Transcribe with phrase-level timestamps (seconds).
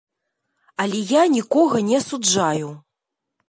[0.83, 2.67] Але я нікога не асуджаю.